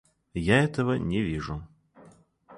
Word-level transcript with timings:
Я 0.33 0.63
этого 0.63 0.95
не 0.95 1.21
вижу. 1.21 1.61